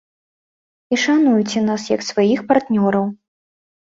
І 0.95 0.97
шануйце 1.01 1.59
нас 1.69 1.83
як 1.95 2.01
сваіх 2.09 2.39
партнёраў. 2.49 3.05